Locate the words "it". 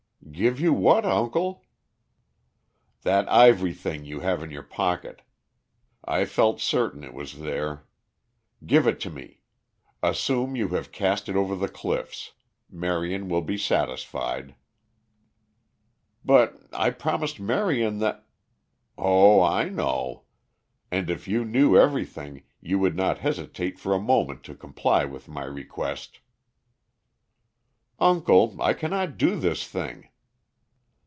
7.03-7.13, 8.87-9.01, 11.27-11.35